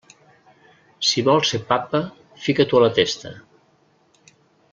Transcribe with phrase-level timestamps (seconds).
[1.09, 2.01] Si vols ser papa,
[2.47, 3.37] fica-t'ho a la testa.